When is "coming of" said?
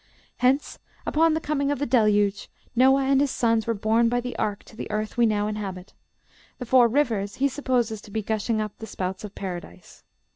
1.39-1.77